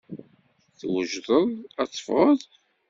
Twejdeḍ 0.79 1.47
ad 1.81 1.89
teffɣeḍ? 1.89 2.39